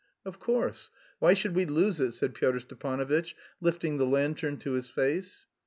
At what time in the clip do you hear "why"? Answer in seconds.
1.19-1.35